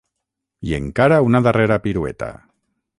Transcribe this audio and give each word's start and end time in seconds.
I 0.69 0.73
encara 0.79 1.21
una 1.29 1.43
darrera 1.49 1.81
pirueta. 1.87 2.35